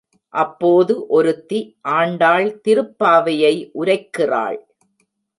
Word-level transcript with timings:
அப்போது, 0.33 1.07
ஒருத்தி 1.07 1.59
ஆண்டாள் 1.81 2.61
திருப்பாவையை 2.67 3.53
உரைக்கிறாள். 3.75 4.57